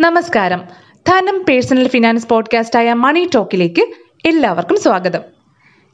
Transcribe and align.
നമസ്കാരം. 0.00 0.62
ധനം 1.08 1.44
personal 1.48 1.88
finance 1.88 2.28
പോഡ്കാസ്റ്റായ 2.28 2.92
മണി 2.92 3.30
ടോക്കിലേക്ക് 3.34 3.80
എല്ലാവർക്കും 4.28 4.80
സ്വാഗതം. 4.80 5.20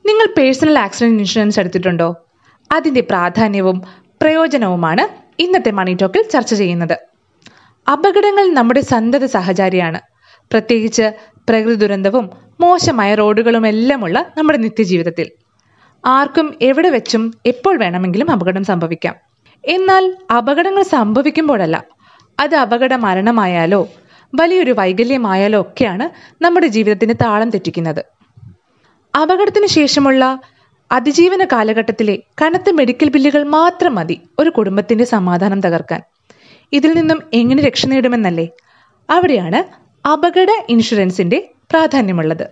നിങ്ങൾ 0.06 0.34
പേഴ്സണൽ 0.38 0.78
ആക്സിഡന്റ് 0.78 1.18
ഇൻഷുറൻസ് 1.18 1.60
എടുത്തിട്ടുണ്ടോ? 1.60 2.14
അതിന്റെ 2.72 3.00
പ്രാധാന്യവും 3.00 3.82
പ്രയോജനവുമാണ് 4.22 5.08
ഇന്നത്തെ 5.42 5.70
മണി 5.70 5.96
ടോക്കിൽ 6.02 6.22
ചർച്ച 6.22 6.54
ചെയ്യുന്നത്. 6.54 6.98
അപകടങ്ങൾ 7.92 8.54
നമ്മുടെ 8.54 8.80
സന്തത 8.80 9.24
സഹചാരിയാണ്. 9.24 10.00
പ്രത്യേകിച്ച് 10.50 11.12
പ്രകൃതി 11.48 11.74
ദുരന്തവും 11.74 12.30
മോശമായ 12.60 13.14
റോഡുകളും 13.14 13.66
എല്ലാമുള്ള 13.66 14.26
നമ്മുടെ 14.36 14.58
നിത്യജീവിതത്തിൽ. 14.58 15.30
ആർക്കും 16.04 16.54
എവിടെ 16.62 16.88
വെച്ചും 16.88 17.34
എപ്പോൾ 17.46 17.76
വേണമെങ്കിലും 17.76 18.30
അപകടം 18.30 18.64
സംഭവിക്കാം. 18.64 19.14
എന്നാൽ 19.64 20.16
അപകടങ്ങൾ 20.36 20.82
സംഭവിക്കുമ്പോഴല്ല 20.82 21.94
അത് 22.40 22.54
അപകട 22.54 22.94
മരണമായാലോ 22.94 23.88
വലിയൊരു 24.34 24.72
വൈകല്യമായാലോ 24.72 25.60
ഒക്കെയാണ് 25.60 26.06
നമ്മുടെ 26.44 26.66
ജീവിതത്തിന് 26.66 27.14
താളം 27.22 27.50
തെറ്റിക്കുന്നത്. 27.50 28.02
അപകടത്തിന് 29.14 29.66
ശേഷമുള്ള 29.66 30.40
അതിജീവന 30.92 31.44
കാലഘട്ടത്തിലെ 31.44 32.22
കനത്ത 32.42 32.70
മെഡിക്കൽ 32.70 33.08
ബില്ലുകൾ 33.08 33.42
മാത്രം 33.42 33.94
മതി 33.94 34.20
ഒരു 34.38 34.50
കുടുംബത്തിന്റെ 34.50 35.04
സമാധാനം 35.04 35.60
തകർക്കാൻ. 35.60 36.00
ഇതിൽ 36.72 36.92
നിന്നും 36.92 37.22
എങ്ങനെ 37.34 37.62
രക്ഷ 37.62 37.86
നേടുമെന്നല്ലേ? 37.86 38.48
അവിടെയാണ് 39.10 39.60
അപകട 40.08 40.48
ഇൻഷുറൻസിന്റെ 40.68 41.48
പ്രാധാന്യമുള്ളത്. 41.70 42.46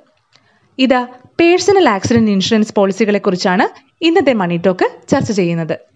ഇതാ 0.78 1.06
പേഴ്സണൽ 1.40 1.88
ആക്സിഡന്റ് 1.88 2.30
ഇൻഷുറൻസ് 2.30 2.74
പോളിസികളെക്കുറിച്ചാണ് 2.74 3.68
ഇന്നത്തെ 4.04 4.32
മണി 4.32 4.60
ടോക്ക് 4.66 5.08
ചർച്ച 5.08 5.32
ചെയ്യുന്നത്. 5.32 5.91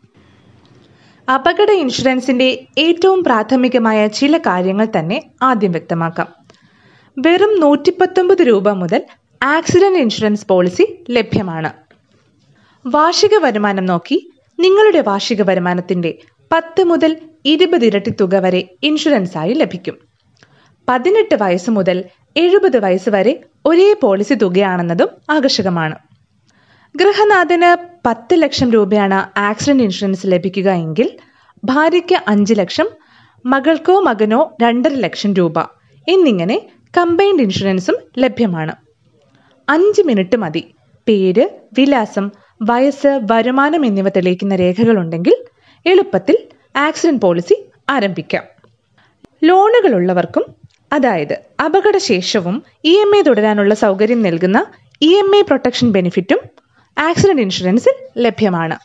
അപകട 1.34 1.70
ഇൻഷുറൻസിന്റെ 1.70 2.66
ഏറ്റവും 2.78 3.24
പ്രാഥമികമായ 3.24 4.06
ചില 4.06 4.38
കാര്യങ്ങൾ 4.38 4.86
തന്നെ 4.98 5.22
ആദ്യം 5.42 5.72
വ്യക്തമാക്കാം. 5.72 6.28
വെറും 7.18 7.60
നൂറ്റി 7.60 7.92
പത്തൊമ്പത് 8.00 8.42
രൂപ 8.42 8.70
മുതൽ 8.70 9.02
ആക്സിഡന്റ് 9.42 9.98
ഇൻഷുറൻസ് 9.98 10.46
പോളിസി 10.46 11.05
ലഭ്യമാണ്. 11.10 11.72
വാർഷിക 12.86 13.34
വരുമാനം 13.38 13.86
നോക്കി 13.86 14.30
നിങ്ങളുടെ 14.58 15.00
വാർഷിക 15.00 15.42
വരുമാനത്തിന്റെ 15.42 16.18
പത്ത് 16.52 16.84
മുതൽ 16.84 17.16
ഇരുപത് 17.44 17.84
ഇരട്ടി 17.84 18.11
തുക 18.11 18.34
വരെ 18.34 18.68
ഇൻഷുറൻസ് 18.83 19.38
ആയി 19.38 19.55
ലഭിക്കും. 19.55 19.96
പതിനെട്ട് 20.88 21.34
വയസ്സ് 21.34 21.70
മുതൽ 21.70 22.05
എഴുപത് 22.36 22.78
വയസ്സ് 22.84 23.08
വരെ 23.08 23.40
ഒരേ 23.66 23.96
പോളിസി 24.02 24.34
തുകയാണെന്നതും 24.34 25.08
ആകർഷകമാണ്. 25.30 25.96
ഗൃഹനാഥന് 26.97 27.70
പത്ത് 28.06 28.34
ലക്ഷം 28.42 28.70
രൂപയാണ് 28.70 29.39
ആക്സിഡന്റ് 29.39 29.83
ഇൻഷുറൻസ് 29.83 30.27
ലഭിക്കുക 30.27 30.70
എങ്കിൽ 30.84 31.08
ഭാര്യയ്ക്ക് 31.64 32.16
അഞ്ച് 32.28 32.55
ലക്ഷം 32.55 32.89
മകൾക്കോ 33.44 34.00
മകനോ 34.00 34.56
രണ്ടര 34.62 34.94
ലക്ഷം 34.94 35.34
രൂപ 35.34 35.56
എന്നിങ്ങനെ 36.08 36.56
കമ്പൈൻഡ് 36.97 37.42
ഇൻഷുറൻസും 37.42 37.97
ലഭ്യമാണ്. 38.19 38.74
അഞ്ച് 39.69 40.02
മിനിറ്റ് 40.02 40.36
മതി. 40.36 40.62
പേര് 41.06 41.44
വിലാസം 41.78 42.27
വയസ്സ് 42.62 43.20
വരുമാനം 43.33 43.86
എന്നിവ 43.86 44.08
തെളിയിക്കുന്ന 44.08 44.56
രേഖകളുണ്ടെങ്കിൽ 44.56 45.34
എളുപ്പത്തിൽ 45.86 46.36
ആക്സിഡന്റ് 46.77 47.22
പോളിസി 47.22 47.56
ആരംഭിക്കാം. 47.91 48.44
ലോണുകളുള്ളവർക്കും 49.44 50.44
അതായത് 50.92 51.36
അപകടശേഷവും 51.64 52.56
ഇ 52.84 52.94
എം 53.00 53.17
ഐ 53.17 53.22
തുടരാനുള്ള 53.22 53.74
സൗകര്യം 53.74 54.22
നൽകുന്ന 54.22 54.58
ഇ 55.02 55.14
എം 55.14 55.36
ഐ 55.36 55.42
പ്രൊട്ടക്ഷൻ 55.42 55.92
ബെനിഫിറ്റും 55.92 56.41
ആക്സിഡന്റ് 56.98 57.42
ഇൻഷുറൻസിൽ 57.42 57.97
ലഭ്യമാണ്. 58.19 58.77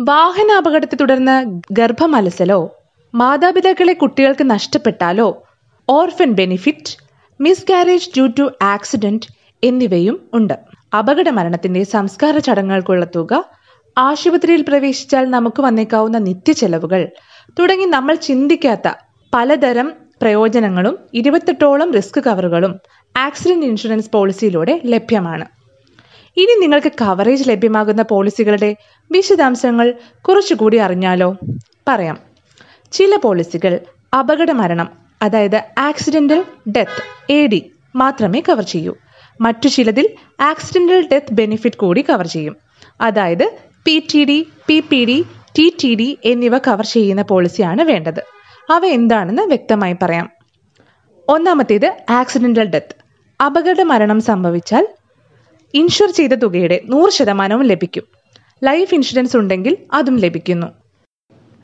വാഹനാപകടത്തെ 0.00 0.96
തുടർന്ന് 0.96 1.60
ഗർഭമലസലോ 1.74 2.76
മാതാപിതാക്കളെ 3.14 3.92
കുട്ടികൾക്ക് 3.92 4.50
നഷ്ടപ്പെട്ടാലോ 4.50 5.42
orphan 5.88 6.30
benefit 6.32 6.92
miscarriage 7.40 8.10
due 8.16 8.26
to 8.38 8.52
accident 8.62 9.26
എന്നിവയും 9.64 10.30
ഉണ്ട്. 10.34 10.54
അപകട 10.98 11.28
മരണത്തിന്റെ 11.28 11.84
സംസ്കാര 11.84 12.38
ചടങ്ങുകൾക്കുള്ള 12.38 13.06
തുക 13.16 13.44
ആശുപത്രിയിൽ 13.98 14.62
പ്രവേശിച്ചാൽ 14.68 15.30
നമുക്ക് 15.30 15.62
വന്നേക്കാവുന്ന 15.62 16.18
നിത്യചെലവുകൾ 16.18 17.08
തുടങ്ങി 17.58 17.86
നമ്മൾ 17.86 18.14
ചിന്തിക്കാത്ത 18.14 18.88
പലതരം 19.34 19.92
പ്രയോജനങ്ങളും 20.22 20.98
ഇരുപത്തെട്ടോളം 21.14 21.92
റിസ്ക് 21.92 22.20
കവറുകളും 22.24 22.78
ആക്സിഡന്റ് 23.16 23.66
ഇൻഷുറൻസ് 23.66 24.10
പോളിസിയിലൂടെ 24.10 24.80
ലഭ്യമാണ്. 24.84 25.46
ഇനി 26.36 26.60
നിങ്ങൾക്ക് 26.60 26.92
കവറേജ് 27.00 27.48
ലഭ്യമാകുന്ന 27.48 28.02
പോളിസികളുടെ 28.02 28.76
വിശദാംശങ്ങൾ 29.12 29.94
കുറച്ചുകൂടി 30.28 30.76
അറിഞ്ഞാലോ. 30.76 31.36
പറയാം. 31.88 32.18
ചില 32.92 33.16
പോളിസികൾ 33.16 33.80
അപകട 34.18 34.50
മരണം 34.50 34.88
അതായത് 35.22 35.62
ആക്സിഡന്റൽ 35.78 36.44
ഡെത്ത് 36.76 37.32
എ 37.32 37.46
ഡി 37.46 37.70
മാത്രമേ 37.96 38.42
കവർ 38.48 38.62
ചെയ്യൂ. 38.64 38.94
മറ്റു 39.40 39.68
ചിലതിൽ 39.68 40.08
ആക്സിഡന്റൽ 40.40 41.08
ഡെത്ത് 41.12 41.34
ബെനിഫിറ്റ് 41.34 41.76
കൂടി 41.76 42.02
കവർ 42.02 42.26
ചെയ്യും. 42.26 42.56
അതായത് 43.00 43.50
P 43.84 44.02
T 44.14 44.24
D 44.24 44.46
P 44.66 44.80
P 44.80 45.04
D 45.04 45.24
T 45.58 45.72
T 45.84 45.94
D 45.94 46.18
എന്നിവ 46.24 46.58
കവർ 46.58 46.84
ചെയ്യുന്ന 46.84 47.22
പോളിസിയാണ് 47.22 47.82
വേണ്ടത്. 47.82 48.22
അവ 48.70 48.86
എന്താണെന്ന് 48.86 49.42
വ്യക്തമായി 49.42 49.96
പറയാം. 50.02 50.30
ഒന്നാമത്തേത് 51.28 51.96
ആക്സിഡന്റൽ 52.10 52.64
ഡെത്ത് 52.64 52.94
അപകട 53.44 53.80
മരണം 53.82 54.20
സംഭവിച്ചാൽ 54.20 54.88
ഇൻഷുർ 55.74 56.10
ചെയ്ത 56.10 56.34
തുകയുടെ 56.34 56.80
നൂറ് 56.84 57.10
ശതമാനവും 57.10 57.62
ലഭിക്കും. 57.62 58.04
ലൈഫ് 58.64 58.94
ഇൻഷുറൻസ് 58.94 59.36
ഉണ്ടെങ്കിൽ 59.36 59.76
അതും 59.92 60.16
ലഭിക്കുന്നു. 60.16 60.68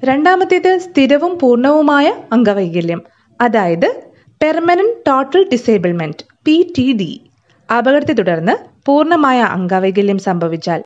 രണ്ടാമത്തേത് 0.04 0.78
സ്ഥിരവും 0.78 1.38
പൂർണവുമായ 1.38 2.06
അംഗവൈകല്യം. 2.32 3.00
അതായത് 3.40 3.88
permanent 4.40 4.96
total 5.06 5.48
disablement 5.52 6.24
P 6.44 6.72
T 6.78 6.92
D. 6.92 7.10
അപകടത്തെ 7.68 8.12
തുടർന്ന് 8.12 8.54
പൂർണമായ 8.86 9.40
അംഗവൈകല്യം 9.56 10.18
സംഭവിച്ചാൽ 10.18 10.80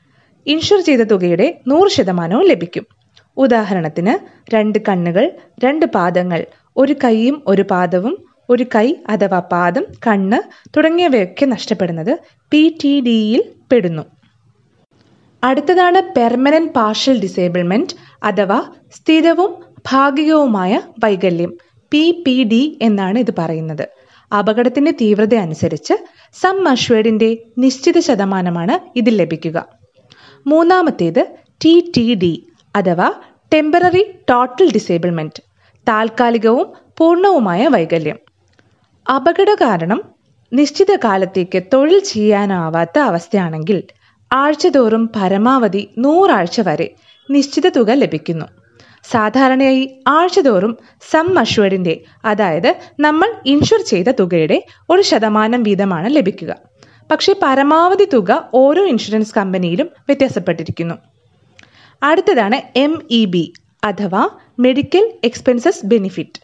ഇൻഷുർ 0.47 0.81
ചെയ്ത 0.81 1.03
തുകയുടെ 1.03 1.47
നൂറ് 1.67 1.91
ശതമാനവും 1.91 2.47
ലഭിക്കും. 2.47 2.85
ഉദാഹരണത്തിന് 3.37 4.15
രണ്ട് 4.55 4.79
കണ്ണുകൾ 4.89 5.25
രണ്ട് 5.65 5.87
പാദങ്ങൾ 5.87 6.41
ഒരു 6.77 6.95
കൈയും 7.05 7.43
ഒരു 7.47 7.63
പാദവും 7.71 8.15
ഒരു 8.51 8.65
കൈ 8.75 8.95
അഥവാ 9.09 9.39
പാദം 9.39 9.85
കണ്ണ് 10.07 10.39
തുടങ്ങിയവയൊക്കെ 10.77 11.47
നഷ്ടപ്പെടുന്നത് 11.47 12.19
പി 12.53 12.79
ടി 12.85 13.01
ഡിയിൽ 13.01 13.43
പെടുന്നു. 13.73 14.05
അടുത്തതാണ് 15.45 16.15
പെർമനന്റ് 16.17 16.73
പാർഷ്യൽ 16.73 17.21
ഡിസേബിൾമെന്റ് 17.21 17.95
അഥവാ 18.23 18.63
സ്ഥിരവും 18.95 19.53
ഭാഗികവുമായ 19.93 20.81
വൈകല്യം 21.05 21.53
പി 21.93 22.23
പി 22.27 22.43
ഡി 22.43 22.79
എന്നാണ് 22.83 23.19
ഇത് 23.19 23.35
പറയുന്നത്. 23.39 23.89
അപകടത്തിന്റെ 24.39 24.91
തീവ്രത 24.91 25.35
അനുസരിച്ച് 25.35 25.95
സം 26.33 26.69
അഷ്വേഡിന്റെ 26.69 27.39
നിശ്ചിത 27.59 27.99
ശതമാനമാണ് 27.99 28.99
ഇതിൽ 28.99 29.17
ലഭിക്കുക. 29.17 29.59
മൂന്നാമത്തേത് 30.47 31.23
ടി 31.65 31.93
ടി 31.97 32.15
ഡി 32.15 32.33
അഥവാ 32.77 33.13
ടെമ്പററി 33.55 34.03
ടോട്ടൽ 34.31 34.73
ഡിസേബിൾമെന്റ് 34.73 35.43
താൽക്കാലികവും 35.89 36.73
പൂർണവുമായ 36.99 37.69
വൈകല്യം. 37.69 38.24
അപകട 39.07 39.55
കാരണം 39.55 40.01
നിശ്ചിത 40.53 40.97
കാലത്തേക്ക് 40.97 41.63
തൊഴിൽ 41.73 41.99
ചെയ്യാനാവാത്ത 41.99 42.99
അവസ്ഥയാണെങ്കിൽ 42.99 43.83
ആഴ്ചതോറും 44.33 45.11
പരമാവധി 45.17 45.91
നൂറാഴ്ച 45.99 46.61
വരെ 46.61 46.95
നിശ്ചിത 47.31 47.69
തുക 47.69 47.91
ലഭിക്കുന്നു. 47.91 48.47
സാധാരണയായി 49.11 50.03
ആഴ്ചതോറും 50.09 50.79
സം 51.11 51.39
അഷ്വേഡിന്റെ 51.39 52.01
അതായത് 52.25 52.75
നമ്മൾ 53.01 53.35
ഇൻഷുർ 53.47 53.81
ചെയ്ത 53.83 54.09
തുകയുടെ 54.09 54.65
ഒരു 54.91 55.03
ശതമാനം 55.03 55.63
വീതമാണ് 55.63 56.17
ലഭിക്കുക. 56.17 56.57
പക്ഷേ 57.11 57.35
പരമാവധി 57.43 58.05
തുക 58.05 58.51
ഓരോ 58.55 58.87
ഇൻഷുറൻസ് 58.87 59.35
കമ്പനിയിലും 59.35 59.87
വ്യത്യാസപ്പെട്ടിരിക്കുന്നു. 59.87 60.95
അടുത്തതാണ് 62.03 62.79
എം 62.79 63.03
ഇ 63.11 63.25
ബി 63.25 63.53
അഥവാ 63.85 64.29
മെഡിക്കൽ 64.59 65.13
എക്സ്പെൻസസ് 65.25 65.87
ബെനിഫിറ്റ് 65.87 66.44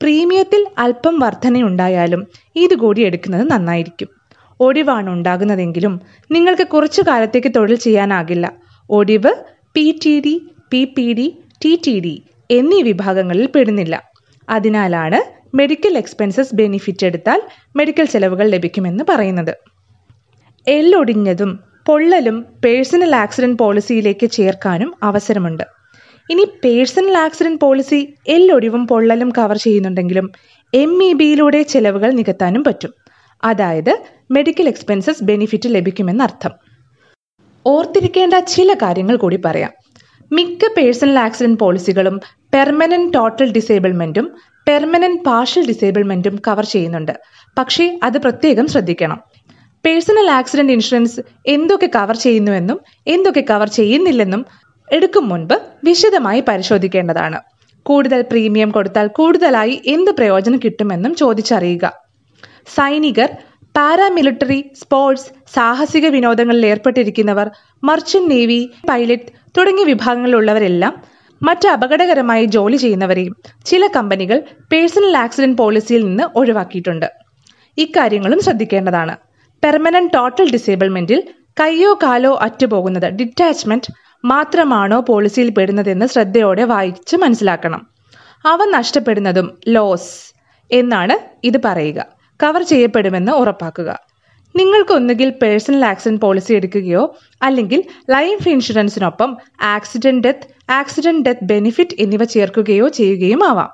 പ്രീമിയത്തിൽ 0.00 0.66
അല്പം 0.78 1.18
വർധനയുണ്ടായാലും 1.18 2.26
ഇത് 2.56 2.74
കൂടി 2.74 3.00
എടുക്കുന്നത് 3.02 3.50
നന്നായിരിക്കും. 3.50 4.08
ഒടിവാണ് 4.60 5.10
ഉണ്ടാകുന്നതെങ്കിലും 5.10 6.00
നിങ്ങൾക്ക് 6.30 6.66
കുറച്ചു 6.66 7.02
കാലത്തേക്ക് 7.02 7.50
തൊഴിൽ 7.56 7.76
ചെയ്യാനാകില്ല. 7.76 8.46
ഒടിവ് 8.90 9.32
P 9.74 9.98
T 10.04 10.20
D 10.20 10.34
P 10.70 10.84
P 10.84 11.12
D 11.12 11.26
T 11.64 11.80
T 11.86 12.00
D 12.00 12.22
എന്നീ 12.50 12.82
വിഭാഗങ്ങളിൽ 12.82 13.46
പെടുന്നില്ല. 13.46 14.02
അതിനാലാണ് 14.48 15.18
മെഡിക്കൽ 15.54 15.98
എക്സ്പെൻസസ് 15.98 16.54
ബെനിഫിറ്റ് 16.54 17.06
എടുത്താൽ 17.06 17.40
മെഡിക്കൽ 17.76 18.06
ചെലവുകൾ 18.06 18.46
ലഭിക്കുമെന്ന് 18.48 19.04
പറയുന്നത്. 19.08 19.54
എല്ലൊടിഞ്ഞതും 20.66 21.50
പൊള്ളലും 21.86 22.46
പേഴ്സണൽ 22.64 23.16
ആക്സിഡന്റ് 23.16 23.58
പോളിസിയിലേക്ക് 23.58 24.26
ചേർക്കാനും 24.30 24.94
അവസരമുണ്ട്. 25.02 25.75
ഇനി 26.30 26.44
പേഴ്സണൽ 26.64 27.18
ആക്സിഡന്റ് 27.18 27.60
പോളിസി 27.60 28.14
എല്ലൊടിവും 28.28 28.86
പൊള്ളലും 28.86 29.30
കവർ 29.38 29.56
ചെയ്യുന്നുണ്ടെങ്കിലും 29.56 30.30
എം 30.74 31.04
ഇ 31.04 31.12
ബിയിലൂടെ 31.12 31.62
ചെലവുകൾ 31.62 32.10
നികത്താനും 32.10 32.64
പറ്റും. 32.64 32.94
അതായത് 33.44 33.98
മെഡിക്കൽ 34.30 34.68
എക്സ്പെൻസസ് 34.68 35.24
ബെനിഫിറ്റ് 35.24 35.74
ലഭിക്കുമെന്നർത്ഥം. 35.74 36.50
ഓർത്തിരിക്കേണ്ട 37.66 38.34
ചില 38.34 38.74
കാര്യങ്ങൾ 38.74 39.16
കൂടി 39.16 39.38
പറയാം. 39.44 39.70
മിക്ക 40.32 40.60
പേഴ്സണൽ 40.76 41.18
ആക്സിഡന്റ് 41.18 41.58
പോളിസികളും 41.58 42.20
പെർമനന്റ് 42.54 43.12
ടോട്ടൽ 43.14 43.52
ഡിസേബിൾമെന്റും 43.52 44.32
പെർമനന്റ് 44.68 45.24
പാർഷ്യൽ 45.24 45.66
ഡിസേബിൾമെന്റും 45.66 46.40
കവർ 46.48 46.64
ചെയ്യുന്നുണ്ട്. 46.64 47.12
പക്ഷേ 47.58 47.98
അത് 48.02 48.18
പ്രത്യേകം 48.18 48.66
ശ്രദ്ധിക്കണം. 48.66 49.20
പേഴ്സണൽ 49.84 50.30
ആക്സിഡന്റ് 50.30 50.72
ഇൻഷുറൻസ് 50.72 51.20
എന്തൊക്കെ 51.46 51.90
കവർ 51.94 52.16
ചെയ്യുന്നുവെന്നും 52.16 52.80
എന്തൊക്കെ 53.06 53.44
കവർ 53.50 53.68
ചെയ്യുന്നില്ലെന്നും 53.68 54.46
എടുക്കും 54.92 55.28
മുൻപ് 55.28 55.54
വിശദമായി 55.84 56.44
പരിശോധിക്കേണ്ടതാണ്. 56.48 57.40
കൂടുതൽ 57.82 58.22
പ്രീമിയം 58.22 58.70
കൊടുത്താൽ 58.70 59.06
കൂടുതലായി 59.06 59.82
എന്ത് 59.86 60.10
പ്രയോജനം 60.10 60.60
കിട്ടുമെന്നും 60.64 61.14
ചോദിച്ചറിയുക. 61.14 61.92
സൈനികർ 62.74 63.30
പാരാമിലിറ്ററി 63.76 64.70
സ്പോർട്സ് 64.80 65.54
സാഹസിക 65.54 66.06
വിനോദങ്ങളിൽ 66.06 66.66
ഏർപ്പെട്ടിരിക്കുന്നവർ 66.66 67.50
മർച്ചന്റ് 67.84 68.30
നേവി 68.30 68.70
പൈലറ്റ് 68.88 69.32
തുടങ്ങിയ 69.58 69.84
വിഭാഗങ്ങളിലുള്ളവരെല്ലാം 69.84 71.02
മറ്റ് 71.42 71.68
അപകടകരമായി 71.68 72.44
ജോലി 72.44 72.76
ചെയ്യുന്നവരെയും 72.76 73.36
ചില 73.64 73.86
കമ്പനികൾ 73.86 74.42
പേഴ്സണൽ 74.72 75.16
ആക്സിഡന്റ് 75.16 75.58
പോളിസിയിൽ 75.58 76.04
നിന്ന് 76.04 76.38
ഒഴിവാക്കിയിട്ടുണ്ട്. 76.38 77.06
ഇക്കാര്യങ്ങളും 77.78 78.40
ശ്രദ്ധിക്കേണ്ടതാണ്. 78.40 79.16
പെർമനന്റ് 79.64 80.12
ടോട്ടൽ 80.12 80.52
ഡിസേബിൾമെന്റിൽ 80.52 81.22
കയ്യോ 81.60 81.98
കാലോ 82.02 82.38
അറ്റുപോകുന്നത് 82.42 83.08
ഡിറ്റാച്ച്മെന്റ് 83.10 83.92
മാത്രമാണോ 84.26 85.00
പോളിസിയിൽ 85.00 85.50
പെടുന്നതെന്ന് 85.50 86.06
ശ്രദ്ധയോടെ 86.06 86.64
വായിച്ച് 86.64 87.16
മനസ്സിലാക്കണം. 87.16 87.86
അവ 88.44 88.64
നഷ്ടപ്പെടുന്നതും 88.64 89.58
ലോസ് 89.68 90.34
എന്നാണ് 90.70 91.46
ഇത് 91.46 91.60
പറയുക. 91.64 92.06
കവർ 92.42 92.62
ചെയ്യപ്പെടുമെന്ന് 92.62 93.32
ഉറപ്പാക്കുക. 93.32 93.98
നിങ്ങൾക്ക് 94.56 94.92
ഒന്നുകിൽ 94.92 95.30
പേഴ്സണൽ 95.30 95.84
ആക്സിഡന്റ് 95.84 96.20
പോളിസി 96.20 96.52
എടുക്കുകയോ 96.52 97.16
അല്ലെങ്കിൽ 97.42 97.84
life 98.10 98.48
ഇൻഷുറൻസിനൊപ്പം 98.48 99.36
accident 99.62 100.24
death 100.24 100.72
accident 100.72 101.26
death 101.26 101.44
benefit 101.44 101.96
എന്നിവ 101.98 102.24
ചേർക്കുകയോ 102.24 102.88
ചെയ്യുകയും 102.88 103.48
ആവാം. 103.48 103.70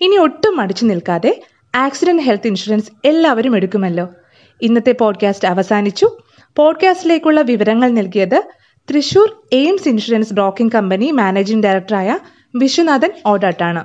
ഇനി 0.00 0.16
ഒട്ടും 0.16 0.56
മടിച്ചു 0.56 0.84
നിൽക്കാതെ 0.84 1.42
ആക്സിഡന്റ് 1.74 2.22
ഹെൽത്ത് 2.22 2.46
ഇൻഷുറൻസ് 2.46 2.90
എല്ലാവരും 3.04 3.56
എടുക്കുമല്ലോ. 3.56 4.08
ഇന്നത്തെ 4.62 4.92
പോഡ്കാസ്റ്റ് 4.92 5.48
അവസാനിച്ചു. 5.48 6.16
പോഡ്കാസ്റ്റിലേക്കുള്ള 6.56 7.40
വിവരങ്ങൾ 7.40 7.90
നൽകിയത് 7.90 8.42
Thrissur 8.90 9.42
AIMS 9.52 9.88
insurance 9.88 10.34
broking 10.34 10.72
company 10.72 11.10
managing 11.10 11.64
ഡയറക്ടറായ 11.64 12.18
വിശ്വനാഥൻ 12.56 13.10
ഓടാട്ടാണ് 13.26 13.84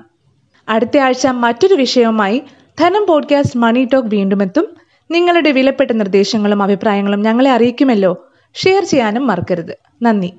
അടുത്ത 0.69 0.97
ആഴ്ച 0.97 1.27
മറ്റൊരു 1.27 1.73
വിഷയവുമായി 1.73 2.41
ധനം 2.79 3.05
പോഡ്കാസ്റ്റ് 3.09 3.57
മണി 3.57 3.87
ടോക്ക് 3.93 4.07
വീണ്ടും 4.07 4.43
എത്തും 4.43 4.77
നിങ്ങളുടെ 5.11 5.51
വിലപ്പെട്ട 5.51 5.91
നിർദ്ദേശങ്ങളും 5.91 6.63
അഭിപ്രായങ്ങളും 6.63 7.21
ഞങ്ങളെ 7.21 7.51
അറിയിക്കുമല്ലോ. 7.51 8.27
ഷെയർ 8.53 8.83
ചെയ്യാനും 8.83 9.27
മറക്കരുത്. 9.27 9.77
നന്ദി. 10.01 10.33